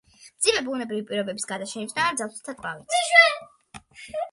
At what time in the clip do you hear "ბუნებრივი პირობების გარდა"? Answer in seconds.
0.69-1.69